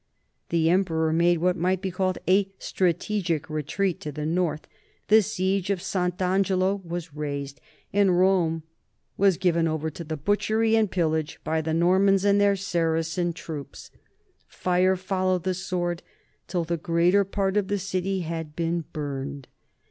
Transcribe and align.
The 0.49 0.67
emperor 0.67 1.13
made 1.13 1.37
what 1.37 1.55
might 1.55 1.79
be 1.79 1.91
called' 1.91 2.17
a 2.27 2.49
strategic 2.57 3.51
retreat' 3.51 3.99
to 4.01 4.11
the 4.11 4.25
north, 4.25 4.67
the 5.09 5.21
siege 5.21 5.69
of 5.69 5.79
Sant' 5.79 6.19
Angelo 6.19 6.81
was 6.83 7.13
raised, 7.13 7.61
and 7.93 8.17
Rome 8.17 8.63
was 9.15 9.37
given 9.37 9.67
over 9.67 9.91
to 9.91 10.03
butchery 10.03 10.75
and 10.75 10.89
pillage 10.89 11.39
by 11.43 11.61
the 11.61 11.75
Normans 11.75 12.25
and 12.25 12.41
their 12.41 12.55
Saracen 12.55 13.31
troops. 13.31 13.91
Fire 14.47 14.95
followed 14.95 15.43
the 15.43 15.53
sword, 15.53 16.01
till 16.47 16.63
the 16.63 16.77
greater 16.77 17.23
part 17.23 17.55
of 17.55 17.67
the 17.67 17.77
city 17.77 18.21
had 18.21 18.55
been 18.55 18.85
burned. 18.93 19.49